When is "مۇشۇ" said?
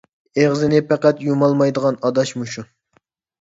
2.41-2.65